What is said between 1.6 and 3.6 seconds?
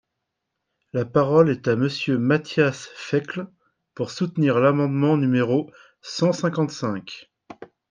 à Monsieur Matthias Fekl,